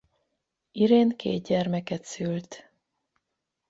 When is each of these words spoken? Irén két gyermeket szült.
Irén 0.71 1.15
két 1.15 1.43
gyermeket 1.47 2.05
szült. 2.05 2.69